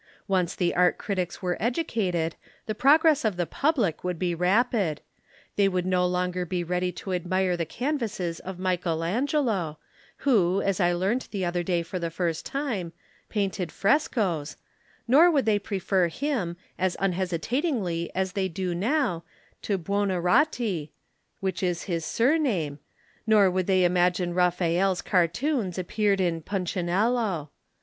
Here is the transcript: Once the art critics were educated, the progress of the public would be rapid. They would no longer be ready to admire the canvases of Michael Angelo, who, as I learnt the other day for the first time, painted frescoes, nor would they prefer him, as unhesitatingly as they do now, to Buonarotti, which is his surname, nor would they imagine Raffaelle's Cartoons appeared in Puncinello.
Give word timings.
Once 0.27 0.55
the 0.55 0.73
art 0.73 0.97
critics 0.97 1.43
were 1.43 1.57
educated, 1.61 2.33
the 2.65 2.73
progress 2.73 3.23
of 3.23 3.37
the 3.37 3.45
public 3.45 4.03
would 4.03 4.17
be 4.17 4.33
rapid. 4.33 4.99
They 5.57 5.67
would 5.67 5.85
no 5.85 6.07
longer 6.07 6.43
be 6.43 6.63
ready 6.63 6.91
to 6.93 7.13
admire 7.13 7.55
the 7.55 7.67
canvases 7.67 8.39
of 8.39 8.57
Michael 8.57 9.03
Angelo, 9.03 9.77
who, 10.25 10.59
as 10.59 10.79
I 10.79 10.91
learnt 10.91 11.29
the 11.29 11.45
other 11.45 11.61
day 11.61 11.83
for 11.83 11.99
the 11.99 12.09
first 12.09 12.47
time, 12.47 12.93
painted 13.29 13.71
frescoes, 13.71 14.57
nor 15.07 15.29
would 15.29 15.45
they 15.45 15.59
prefer 15.59 16.07
him, 16.07 16.57
as 16.79 16.97
unhesitatingly 16.99 18.09
as 18.15 18.31
they 18.31 18.47
do 18.47 18.73
now, 18.73 19.23
to 19.61 19.77
Buonarotti, 19.77 20.89
which 21.41 21.61
is 21.61 21.83
his 21.83 22.03
surname, 22.03 22.79
nor 23.27 23.51
would 23.51 23.67
they 23.67 23.83
imagine 23.83 24.33
Raffaelle's 24.33 25.03
Cartoons 25.03 25.77
appeared 25.77 26.19
in 26.19 26.41
Puncinello. 26.41 27.49